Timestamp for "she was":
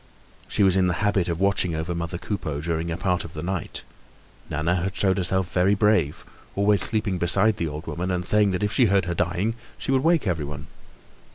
0.47-0.75